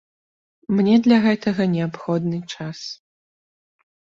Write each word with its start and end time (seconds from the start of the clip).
Мне 0.77 0.95
для 1.07 1.17
гэтага 1.27 1.67
неабходны 1.75 2.39
час. 2.55 2.79